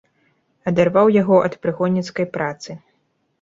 [0.71, 2.79] Адарваў яго ад прыгонніцкай працы.